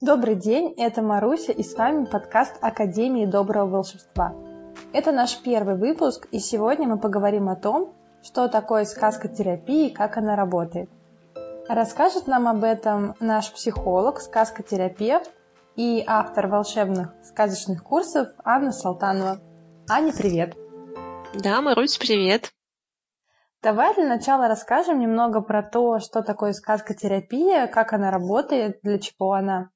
[0.00, 4.32] Добрый день, это Маруся и с вами подкаст Академии Доброго Волшебства.
[4.92, 10.16] Это наш первый выпуск, и сегодня мы поговорим о том, что такое сказкотерапия и как
[10.16, 10.88] она работает.
[11.68, 15.32] Расскажет нам об этом наш психолог, сказкотерапевт
[15.74, 19.40] и автор волшебных сказочных курсов Анна Салтанова.
[19.90, 20.56] Аня, привет!
[21.34, 22.52] Да, Марусь, привет!
[23.64, 29.32] Давай для начала расскажем немного про то, что такое сказкотерапия, как она работает, для чего
[29.32, 29.70] она.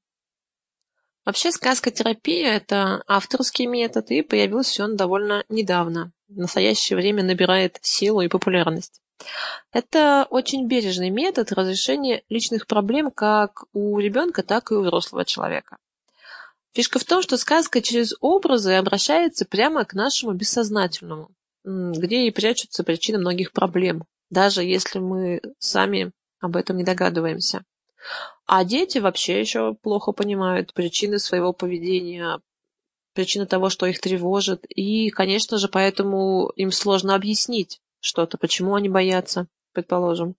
[1.25, 6.13] Вообще сказкотерапия– это авторский метод, и появился он довольно недавно.
[6.29, 9.01] В настоящее время набирает силу и популярность.
[9.73, 15.77] Это очень бережный метод разрешения личных проблем как у ребенка, так и у взрослого человека.
[16.75, 21.31] Фишка в том, что сказка через образы обращается прямо к нашему бессознательному
[21.65, 27.65] где и прячутся причины многих проблем, даже если мы сами об этом не догадываемся.
[28.47, 32.41] А дети вообще еще плохо понимают причины своего поведения,
[33.15, 38.89] причины того, что их тревожит, и, конечно же, поэтому им сложно объяснить что-то, почему они
[38.89, 40.35] боятся, предположим.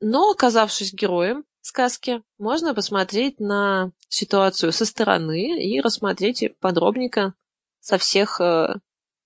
[0.00, 7.34] Но, оказавшись героем сказки, можно посмотреть на ситуацию со стороны и рассмотреть подробненько
[7.80, 8.74] со всех э,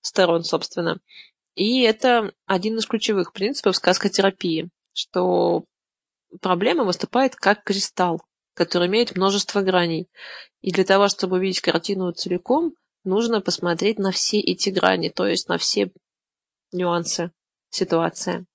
[0.01, 0.99] сторон, собственно.
[1.55, 5.65] И это один из ключевых принципов сказкотерапии, что
[6.41, 8.21] проблема выступает как кристалл,
[8.53, 10.09] который имеет множество граней.
[10.61, 15.47] И для того, чтобы увидеть картину целиком, нужно посмотреть на все эти грани, то есть
[15.47, 15.91] на все
[16.71, 17.31] нюансы
[17.69, 18.45] ситуации.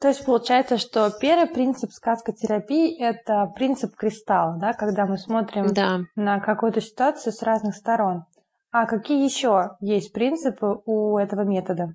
[0.00, 6.00] То есть получается, что первый принцип сказкотерапии– это принцип кристалла, да, когда мы смотрим да.
[6.16, 8.24] на какую-то ситуацию с разных сторон.
[8.72, 11.94] А какие еще есть принципы у этого метода?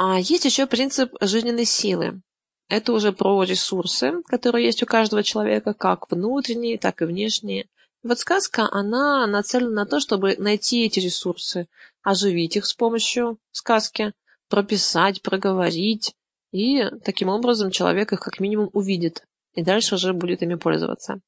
[0.00, 2.22] А есть еще принцип жизненной силы.
[2.68, 7.66] Это уже про ресурсы, которые есть у каждого человека, как внутренние, так и внешние.
[8.04, 11.66] Вот сказка, она нацелена на то, чтобы найти эти ресурсы,
[12.04, 14.12] оживить их с помощью сказки,
[14.48, 16.14] прописать, проговорить,
[16.52, 21.18] и таким образом человек их как минимум увидит, и дальше уже будет ими пользоваться.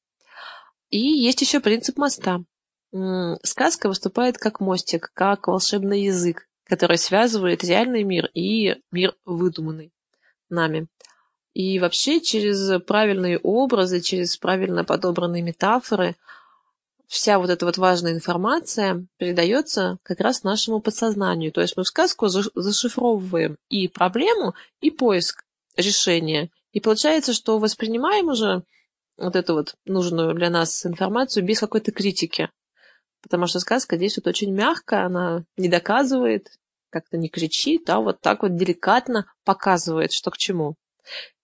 [0.89, 2.39] И есть еще принцип моста
[3.43, 9.91] сказка выступает как мостик, как волшебный язык, который связывает реальный мир и мир выдуманный
[10.49, 10.87] нами.
[11.53, 16.15] И вообще через правильные образы, через правильно подобранные метафоры
[17.07, 21.51] вся вот эта вот важная информация передается как раз нашему подсознанию.
[21.51, 25.43] То есть мы в сказку зашифровываем и проблему, и поиск
[25.75, 26.51] решения.
[26.71, 28.63] И получается, что воспринимаем уже
[29.17, 32.49] вот эту вот нужную для нас информацию без какой-то критики.
[33.21, 36.47] Потому что сказка действует очень мягко, она не доказывает,
[36.91, 40.75] как-то не кричит, а вот так вот деликатно показывает, что к чему.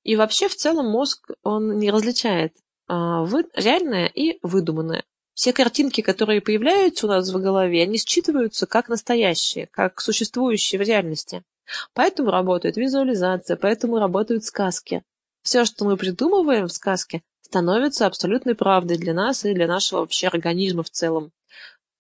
[0.04, 2.54] И вообще в целом мозг, он не различает
[2.88, 5.04] а, вы, реальное и выдуманное.
[5.34, 10.88] Все картинки, которые появляются у нас в голове, они считываются как настоящие, как существующие в
[10.88, 11.44] реальности.
[11.94, 15.04] Поэтому работает визуализация, поэтому работают сказки.
[15.42, 20.28] Все, что мы придумываем в сказке, становится абсолютной правдой для нас и для нашего вообще
[20.28, 21.32] организма в целом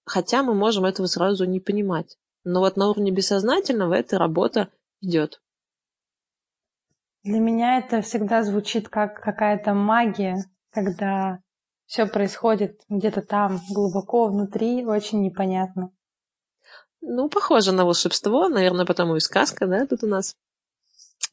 [0.07, 2.17] хотя мы можем этого сразу не понимать.
[2.49, 4.69] Но вот на уровне бессознательного эта работа
[5.01, 5.41] идет.
[7.23, 11.39] Для меня это всегда звучит как какая-то магия, когда
[11.87, 15.91] все происходит где-то там, глубоко внутри, очень непонятно.
[17.01, 20.33] Ну, похоже на волшебство, наверное, потому и сказка, да, тут у нас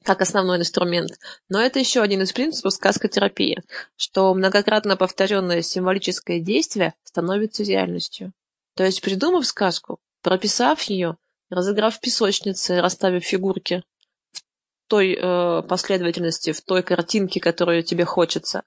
[0.03, 1.13] как основной инструмент.
[1.49, 3.63] Но это еще один из принципов сказкотерапии,
[3.95, 8.33] что многократно повторенное символическое действие становится реальностью.
[8.75, 11.17] То есть, придумав сказку, прописав ее,
[11.51, 13.85] разыграв в песочнице, расставив фигурки
[14.33, 14.43] в
[14.89, 18.63] той э, последовательности, в той картинке, которую тебе хочется,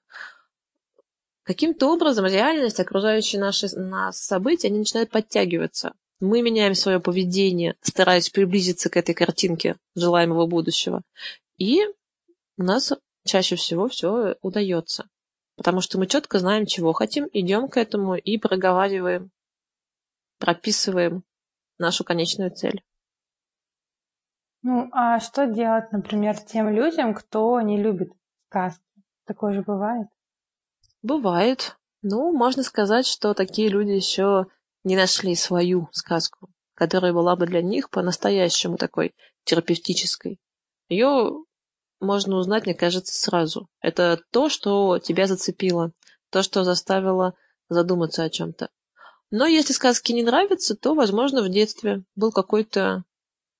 [1.42, 5.94] каким-то образом реальность, окружающие наши нас события, они начинают подтягиваться.
[6.20, 11.02] Мы меняем свое поведение, стараясь приблизиться к этой картинке желаемого будущего.
[11.58, 11.82] И
[12.56, 12.92] у нас
[13.24, 15.08] чаще всего все удается.
[15.56, 19.30] Потому что мы четко знаем, чего хотим, идем к этому и проговариваем
[20.38, 21.24] прописываем
[21.78, 22.82] нашу конечную цель.
[24.62, 28.12] Ну, а что делать, например, тем людям, кто не любит
[28.48, 28.82] сказки?
[29.24, 30.08] Такое же бывает?
[31.02, 31.76] Бывает.
[32.02, 34.46] Ну, можно сказать, что такие люди еще
[34.84, 39.14] не нашли свою сказку, которая была бы для них по-настоящему такой
[39.44, 40.40] терапевтической.
[40.88, 41.44] Ее
[42.00, 43.68] можно узнать, мне кажется, сразу.
[43.80, 45.92] Это то, что тебя зацепило,
[46.30, 47.34] то, что заставило
[47.68, 48.70] задуматься о чем-то.
[49.30, 53.04] Но если сказки не нравятся, то, возможно, в детстве был какой-то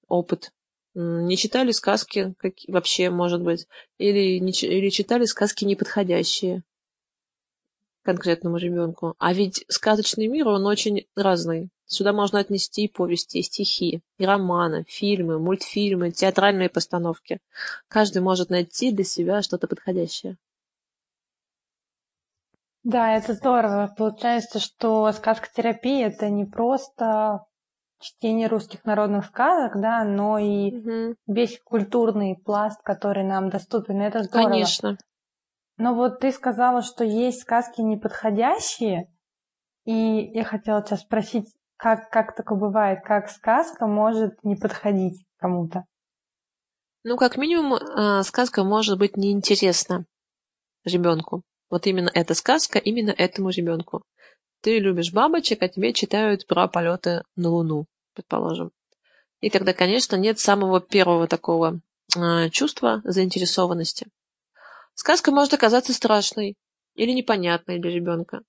[0.06, 0.50] опыт.
[0.94, 3.66] Не читали сказки как, вообще, может быть,
[3.98, 6.64] или, не, или читали сказки неподходящие
[8.02, 9.14] конкретному ребенку.
[9.18, 11.68] А ведь сказочный мир, он очень разный.
[11.84, 17.38] Сюда можно отнести и повести, и стихи, и романы, фильмы, мультфильмы, театральные постановки.
[17.86, 20.38] Каждый может найти для себя что-то подходящее.
[22.88, 23.92] Да, это здорово.
[23.94, 27.44] Получается, что сказкотерапия— это не просто
[28.00, 31.14] чтение русских народных сказок, да, но и угу.
[31.26, 34.00] весь культурный пласт, который нам доступен.
[34.00, 34.48] Это здорово.
[34.48, 34.96] Конечно.
[35.76, 39.12] Но вот ты сказала, что есть сказки неподходящие,
[39.84, 41.44] и я хотела тебя спросить,
[41.76, 45.84] как, как такое бывает, как сказка может не подходить кому-то?
[47.04, 50.06] Ну, как минимум, а, сказка может быть неинтересна
[50.86, 51.42] ребенку.
[51.70, 54.02] Вот именно эта сказка именно этому ребенку.
[54.60, 58.72] Ты любишь бабочек, а тебе читают про полеты на Луну, предположим.
[59.40, 61.80] И тогда, конечно, нет самого первого такого
[62.16, 64.08] э, чувства заинтересованности.
[64.94, 66.56] Сказка может оказаться страшной
[66.94, 68.42] или непонятной для ребенка.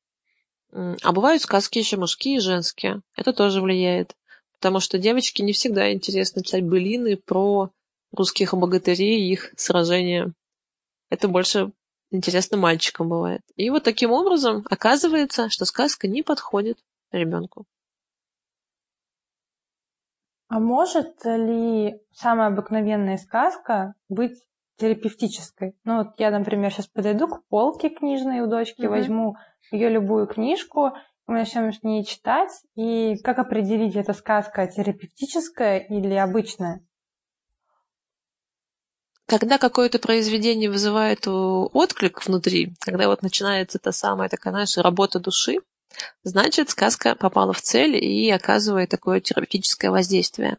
[0.72, 3.02] А бывают сказки еще мужские и женские.
[3.16, 4.16] Это тоже влияет.
[4.60, 7.72] Потому что девочке не всегда интересно читать былины про
[8.12, 10.34] русских богатырей и их сражения.
[11.10, 11.72] Это больше
[12.12, 13.42] интересно мальчикам бывает.
[13.56, 16.78] И вот таким образом оказывается, что сказка не подходит
[17.12, 17.66] ребенку.
[20.48, 24.38] А может ли самая обыкновенная сказка быть
[24.78, 25.76] терапевтической?
[25.84, 28.90] Ну вот я, например, сейчас подойду к полке книжной у дочки, mm-hmm.
[28.90, 29.36] возьму
[29.72, 30.94] ее любую книжку,
[31.28, 36.84] мы начнем с ней читать, и как определить, это сказка терапевтическая или обычная?
[39.30, 45.58] Когда какое-то произведение вызывает отклик внутри, когда вот начинается та самая такая, знаешь, работа души,
[46.24, 50.58] значит, сказка попала в цель и оказывает такое терапевтическое воздействие.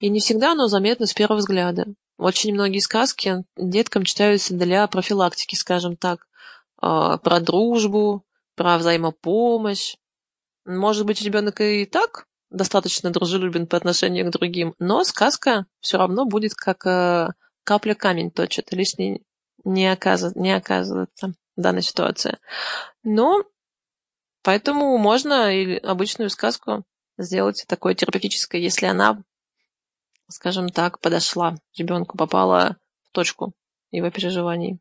[0.00, 1.86] И не всегда оно заметно с первого взгляда.
[2.18, 6.26] Очень многие сказки деткам читаются для профилактики, скажем так,
[6.78, 8.24] а, про дружбу,
[8.56, 9.96] про взаимопомощь.
[10.66, 16.24] Может быть, ребенок и так достаточно дружелюбен по отношению к другим, но сказка все равно
[16.24, 17.30] будет как э,
[17.64, 19.22] капля камень точит, лишний
[19.64, 22.38] не, оказывает, не оказывается в данной ситуации.
[23.02, 23.44] Но
[24.42, 26.84] поэтому можно и обычную сказку
[27.16, 29.22] сделать такой терапевтической, если она,
[30.28, 33.52] скажем так, подошла ребенку, попала в точку
[33.90, 34.80] его переживаний.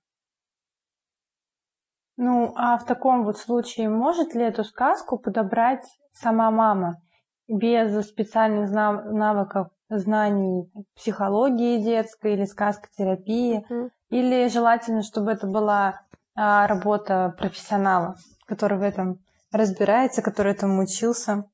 [2.16, 7.02] Ну, а в таком вот случае может ли эту сказку подобрать сама мама
[7.48, 9.70] без специальных навыков
[10.00, 13.90] знаний психологии детской или сказкотерапии, mm-hmm.
[14.10, 16.02] или желательно, чтобы это была
[16.36, 19.20] а, работа профессионала, который в этом
[19.52, 21.46] разбирается, который этому учился.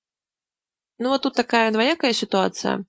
[0.97, 2.86] Ну вот тут такая двоякая ситуация.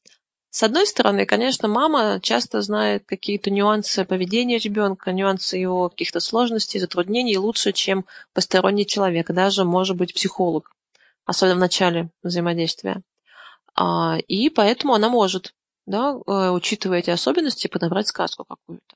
[0.53, 6.81] С одной стороны, конечно, мама часто знает какие-то нюансы поведения ребенка, нюансы его каких-то сложностей,
[6.81, 10.73] затруднений лучше, чем посторонний человек, даже, может быть, психолог,
[11.25, 13.03] особенно в начале взаимодействия.
[13.83, 15.55] А, и поэтому она может,
[15.87, 18.95] да, э, учитывая эти особенности, подобрать сказку какую-то.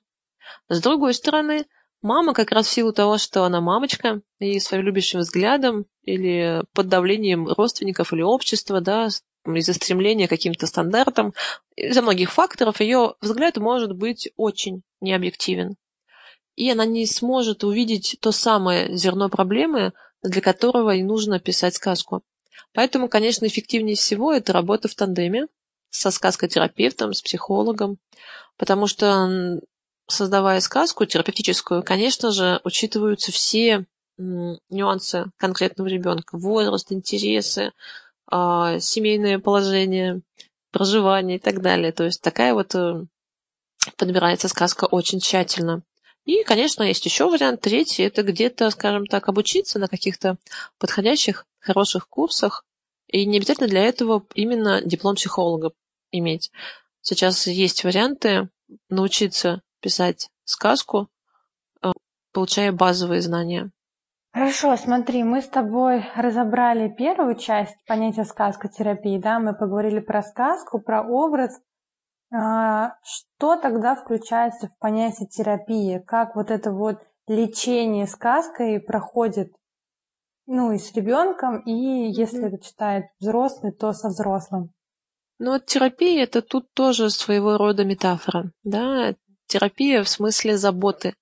[0.68, 1.64] С другой стороны,
[2.02, 6.88] мама как раз в силу того, что она мамочка, и своим любящим взглядом или под
[6.88, 9.08] давлением родственников или общества, да,
[9.46, 11.32] из-за стремления к каким-то стандартам,
[11.76, 15.76] из-за многих факторов ее взгляд может быть очень необъективен.
[16.56, 22.22] И она не сможет увидеть то самое зерно проблемы, для которого и нужно писать сказку.
[22.72, 25.46] Поэтому, конечно, эффективнее всего это работа в тандеме
[25.90, 27.98] со сказкотерапевтом, с психологом,
[28.56, 29.60] потому что,
[30.08, 37.72] создавая сказку терапевтическую, конечно же, учитываются все нюансы конкретного ребенка, возраст, интересы,
[38.26, 40.20] а, семейное положение,
[40.70, 41.92] проживание и так далее.
[41.92, 43.04] То есть такая вот э,
[43.96, 45.82] подбирается сказка очень тщательно.
[46.24, 50.36] И, конечно, есть еще вариант третий, это где-то, скажем так, обучиться на каких-то
[50.78, 52.64] подходящих, хороших курсах,
[53.06, 55.72] и не обязательно для этого именно диплом психолога
[56.10, 56.50] иметь.
[57.00, 58.48] Сейчас есть варианты
[58.88, 61.08] научиться писать сказку,
[61.82, 61.92] э,
[62.32, 63.70] получая базовые знания.
[64.32, 70.80] Хорошо, смотри, мы с тобой разобрали первую часть понятия сказкотерапии, да, мы поговорили про сказку,
[70.80, 71.60] про образ,
[72.34, 76.02] а, что тогда включается в понятие терапии?
[76.04, 79.52] Как вот это вот лечение сказкой проходит,
[80.46, 84.72] ну, и с ребенком, и если это читает взрослый, то со взрослым?
[85.38, 89.14] Ну, вот терапия это тут тоже своего рода метафора, да,
[89.46, 91.14] терапия в смысле заботы.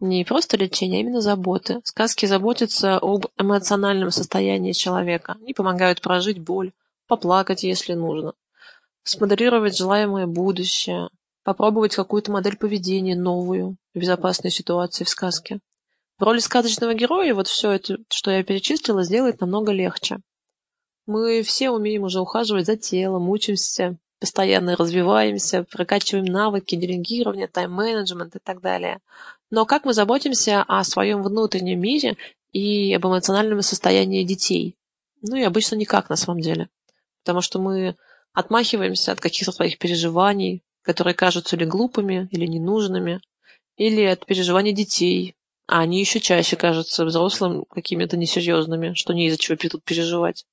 [0.00, 1.80] Не просто лечение, а именно заботы.
[1.82, 5.36] Сказки заботятся об эмоциональном состоянии человека.
[5.40, 6.72] Они помогают прожить боль,
[7.08, 8.34] поплакать, если нужно
[9.08, 11.08] смоделировать желаемое будущее,
[11.42, 15.60] попробовать какую-то модель поведения новую в безопасной ситуации в сказке.
[16.18, 20.18] В роли сказочного героя вот все это, что я перечислила, сделает намного легче.
[21.06, 28.40] Мы все умеем уже ухаживать за телом, учимся, постоянно развиваемся, прокачиваем навыки делегирования, тайм-менеджмент и
[28.40, 28.98] так далее.
[29.50, 32.16] Но как мы заботимся о своем внутреннем мире
[32.52, 34.74] и об эмоциональном состоянии детей?
[35.22, 36.68] Ну и обычно никак на самом деле.
[37.22, 37.94] Потому что мы
[38.32, 43.20] отмахиваемся от каких-то своих переживаний, которые кажутся или глупыми, или ненужными,
[43.76, 45.36] или от переживаний детей,
[45.68, 50.46] а они еще чаще кажутся взрослым какими-то несерьезными, что не из-за чего тут переживать.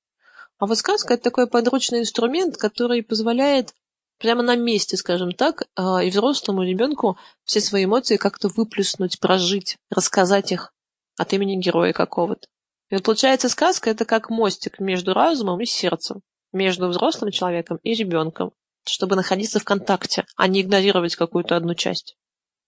[0.58, 3.74] А вот сказка– это такой подручный инструмент, который позволяет
[4.18, 9.78] прямо на месте, скажем так, а, и взрослому ребенку все свои эмоции как-то выплеснуть, прожить,
[9.90, 10.74] рассказать их
[11.18, 12.46] от имени героя какого-то.
[12.90, 16.20] И вот получается, сказка– это как мостик между разумом и сердцем,
[16.52, 18.52] между взрослым человеком и ребенком,
[18.86, 22.16] чтобы находиться в контакте, а не игнорировать какую-то одну часть.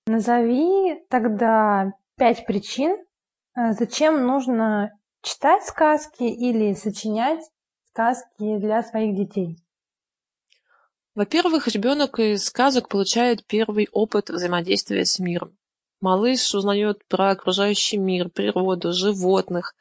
[0.06, 2.96] Назови тогда пять причин,
[3.56, 4.90] э, зачем нужно
[5.22, 7.40] читать сказки или сочинять
[7.90, 9.56] сказки для своих детей.
[11.14, 15.56] Во-первых, ребенок из сказок получает первый опыт взаимодействия с миром.
[16.00, 19.74] Малыш узнает про окружающий мир, природу, животных,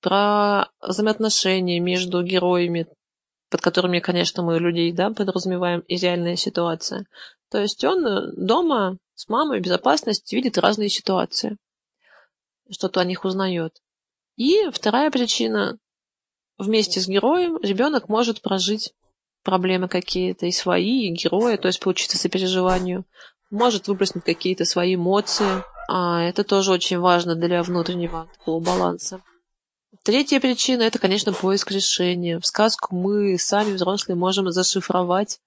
[0.00, 2.88] про взаимоотношения между героями,
[3.50, 7.06] под которыми, конечно, мы людей да, подразумеваем, и реальная ситуация.
[7.50, 11.56] То есть он дома с мамой в безопасности видит разные ситуации,
[12.72, 13.80] что-то о них узнает.
[14.36, 15.78] И вторая причина
[16.58, 18.92] вместе с героем ребенок может прожить
[19.42, 23.04] проблемы какие-то, и свои, и героя, то есть поучиться сопереживанию,
[23.50, 29.22] может выплеснуть какие-то свои эмоции, а это тоже очень важно для внутреннего такого баланса.
[30.04, 32.38] Третья причина– это, конечно, поиск решения.
[32.38, 35.40] В сказку мы сами, взрослые, можем зашифровать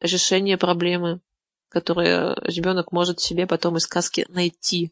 [0.00, 1.20] решение проблемы,
[1.68, 4.90] которые ребенок может себе потом из сказки найти.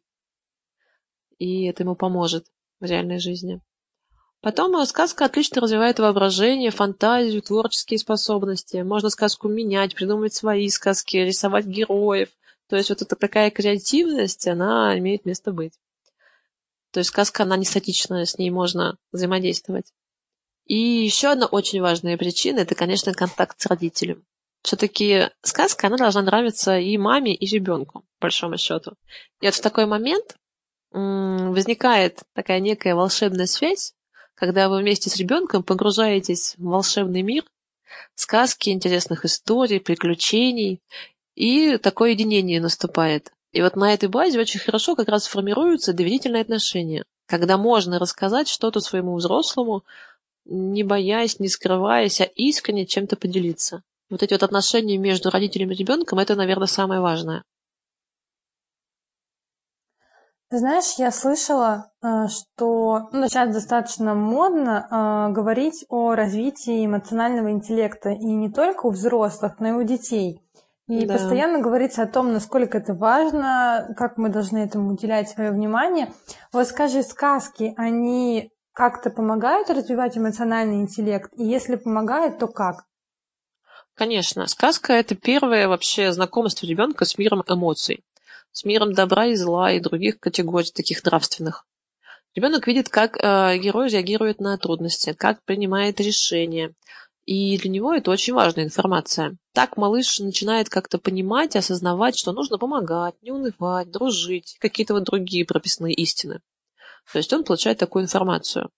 [1.39, 2.47] И это ему поможет
[2.81, 3.61] в реальной жизни.
[4.41, 8.79] Потом сказка отлично развивает воображение, фантазию, творческие способности.
[8.79, 12.29] Можно сказку менять, придумывать свои сказки, рисовать героев.
[12.69, 15.75] То есть вот эта такая креативность, она имеет место быть.
[16.91, 19.93] То есть сказка, она не статичная, с ней можно взаимодействовать.
[20.67, 24.25] И еще одна очень важная причина– это, конечно, контакт с родителем.
[24.63, 28.93] Все-таки сказка, она должна нравиться и маме, и ребенку, по большому счету.
[29.41, 30.37] И вот в такой момент
[30.93, 33.95] возникает такая некая волшебная связь,
[34.35, 37.45] когда вы вместе с ребенком погружаетесь в волшебный мир,
[38.15, 40.81] сказки, интересных историй, приключений,
[41.35, 43.33] и такое единение наступает.
[43.53, 48.49] И вот на этой базе очень хорошо как раз формируются доверительные отношения, когда можно рассказать
[48.49, 49.85] что-то своему взрослому,
[50.45, 53.83] не боясь, не скрываясь, а искренне чем-то поделиться.
[54.11, 57.45] Вот эти вот отношения между родителем и ребенком, это, наверное, самое важное.
[60.59, 68.11] Знаешь, я слышала, э, что ну, сейчас достаточно модно э, говорить о развитии эмоционального интеллекта
[68.11, 70.43] и не только у взрослых, но и у детей.
[70.89, 71.15] И да.
[71.15, 76.13] постоянно говорится о том, насколько это важно, как мы должны этому уделять свое внимание.
[76.53, 81.31] Вот скажи, сказки, они как-то помогают развивать эмоциональный интеллект?
[81.37, 82.85] И если помогают, то как?
[83.95, 84.47] Конечно.
[84.47, 88.05] Сказка– это первое вообще знакомство ребенка с миром эмоций
[88.53, 91.67] с миром добра и зла и других категорий, таких нравственных.
[92.35, 96.73] Ребенок видит, как э, герой реагирует на трудности, как принимает решения.
[97.25, 99.37] И для него это очень важная информация.
[99.53, 105.45] Так малыш начинает как-то понимать, осознавать, что нужно помогать, не унывать, дружить, какие-то вот другие
[105.45, 106.41] прописные истины.
[107.11, 108.71] То есть он получает такую информацию.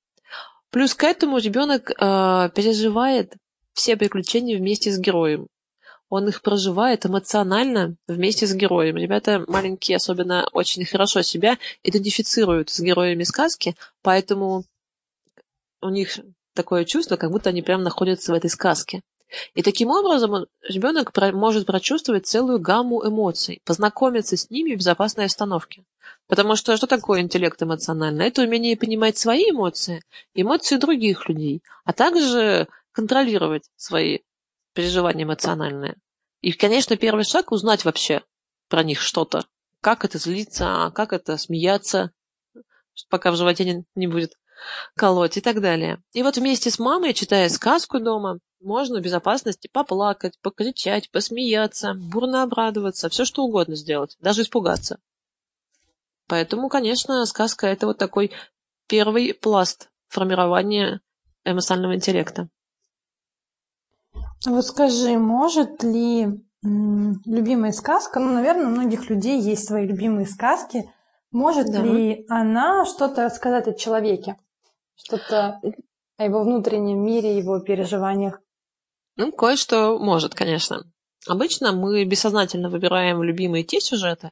[0.70, 3.34] Плюс к этому ребенок э, переживает
[3.72, 5.46] все приключения вместе с героем
[6.14, 8.97] он их проживает эмоционально вместе с героем.
[8.97, 14.64] Ребята маленькие особенно очень хорошо себя идентифицируют с героями сказки, поэтому
[15.83, 16.18] у них
[16.54, 19.02] такое чувство, как будто они прямо находятся в этой сказке.
[19.54, 25.85] И таким образом ребенок может прочувствовать целую гамму эмоций, познакомиться с ними в безопасной остановке.
[26.28, 28.28] Потому что что такое интеллект эмоциональный?
[28.28, 30.02] Это умение понимать свои эмоции,
[30.35, 34.21] эмоции других людей, а также контролировать свои
[34.75, 35.97] переживания эмоциональные.
[36.44, 38.22] И, конечно, первый шаг узнать вообще
[38.68, 39.46] про них что-то.
[39.80, 42.10] Как это злиться, как это смеяться,
[43.08, 44.34] пока в животе не, не будет
[44.94, 46.02] колоть и так далее.
[46.12, 52.42] И вот вместе с мамой, читая сказку дома, можно в безопасности поплакать, покричать, посмеяться, бурно
[52.42, 54.98] обрадоваться, все что угодно сделать, даже испугаться.
[56.26, 58.32] Поэтому, конечно, сказка– это вот такой
[58.86, 61.00] первый пласт формирования
[61.42, 62.50] эмоционального интеллекта.
[64.46, 66.28] Вот скажи, может ли
[66.62, 70.90] любимая сказка, ну, наверное, у многих людей есть свои любимые сказки,
[71.30, 71.82] Может да.
[71.82, 74.36] ли она что-то рассказать о человеке?
[74.94, 75.60] Что-то
[76.16, 78.40] о его внутреннем мире, его переживаниях?
[79.16, 80.84] Ну, кое-что может, конечно.
[81.26, 84.30] Обычно мы бессознательно выбираем любимые те сюжеты,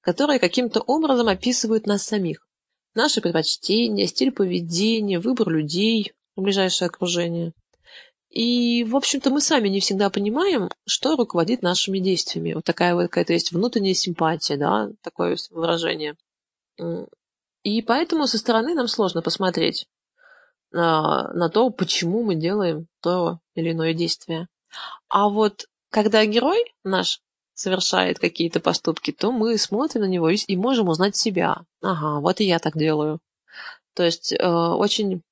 [0.00, 2.46] которые каким-то образом описывают нас самих.
[2.94, 7.52] Наши предпочтения, стиль поведения, выбор людей, ближайшее окружение.
[8.30, 12.54] И, в общем-то, мы сами не всегда понимаем, что руководит нашими действиями.
[12.54, 16.16] Вот такая вот какая-то есть внутренняя симпатия, да, такое выражение.
[17.64, 19.86] И поэтому со стороны нам сложно посмотреть
[20.70, 24.46] на, на то, почему мы делаем то или иное действие.
[25.08, 27.20] А вот когда герой наш
[27.54, 31.62] совершает какие-то поступки, то мы смотрим на него и можем узнать себя.
[31.82, 33.18] Ага, вот и я так делаю.
[33.94, 35.22] То есть э, очень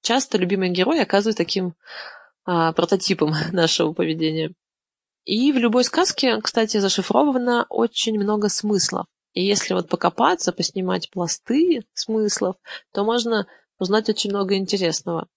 [0.00, 1.74] часто любимый герой оказывается таким
[2.46, 4.52] э, прототипом нашего поведения.
[5.24, 9.06] И в любой сказке, кстати, зашифровано очень много смыслов.
[9.32, 12.56] И если вот покопаться, поснимать пласты смыслов,
[12.92, 13.46] то можно
[13.78, 15.28] узнать очень много интересного.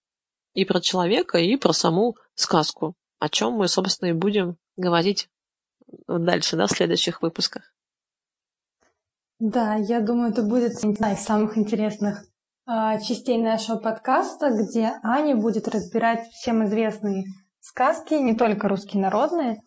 [0.54, 5.28] И про человека, и про саму сказку, о чем мы, собственно, и будем говорить
[6.06, 7.74] дальше, да, в следующих выпусках.
[9.38, 12.24] Да, я думаю, это будет одна из самых интересных
[12.66, 17.24] частей нашего подкаста, где Аня будет разбирать всем известные
[17.60, 19.60] сказки, не только русские народные,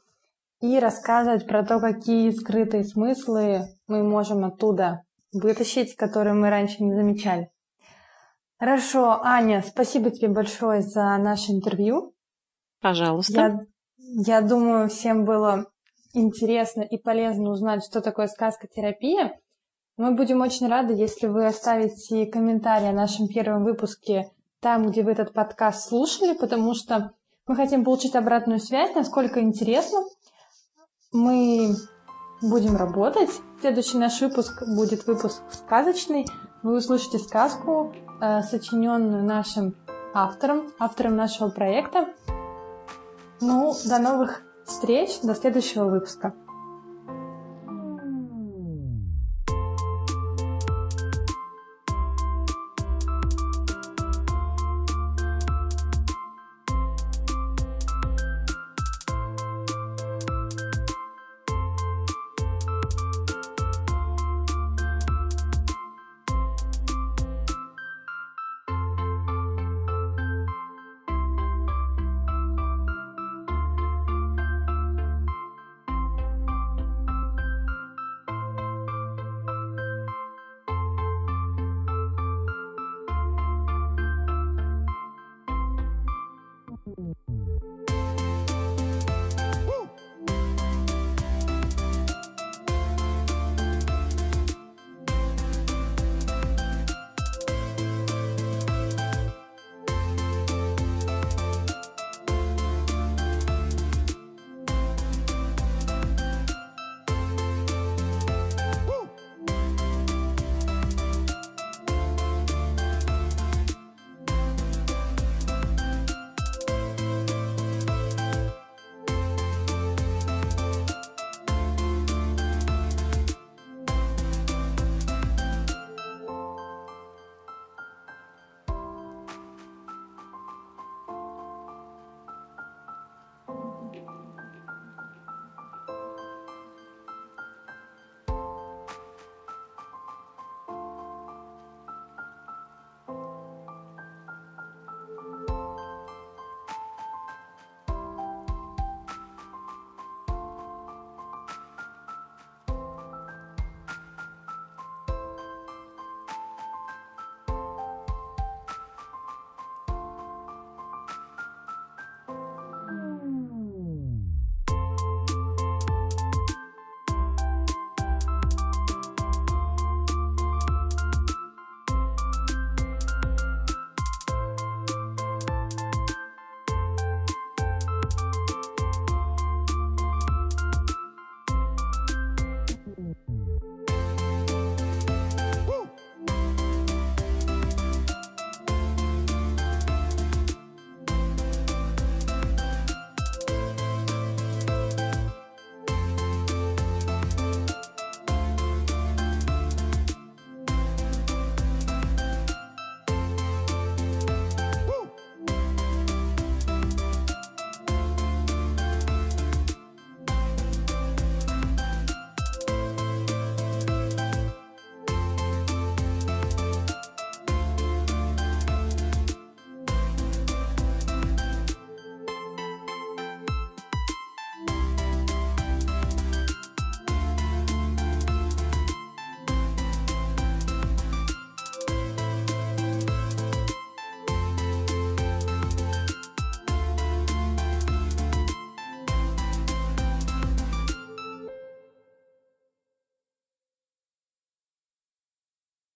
[0.62, 6.94] и рассказывать про то, какие скрытые смыслы мы можем оттуда вытащить, которые мы раньше не
[6.94, 7.50] замечали.
[8.58, 12.14] Хорошо, Аня, спасибо тебе большое за наше интервью.
[12.82, 13.68] Пожалуйста.
[13.98, 15.66] Я, я думаю, всем было
[16.14, 19.34] интересно и полезно узнать, что такое сказка-терапия.
[19.96, 25.12] Мы будем очень рады, если вы оставите комментарий о нашем первом выпуске там, где вы
[25.12, 27.12] этот подкаст слушали, потому что
[27.46, 30.00] мы хотим получить обратную связь, насколько интересно.
[31.12, 31.76] Мы
[32.42, 33.30] будем работать.
[33.62, 36.26] Следующий наш выпуск будет выпуск сказочный.
[36.64, 39.76] Вы услышите сказку, э, сочиненную нашим
[40.16, 42.08] автором, автором нашего проекта.
[43.42, 46.34] Ну, до новых встреч, до следующего выпуска.